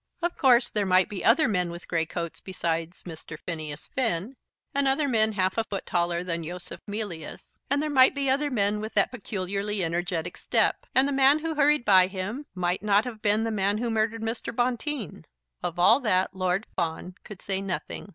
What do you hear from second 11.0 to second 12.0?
the man who hurried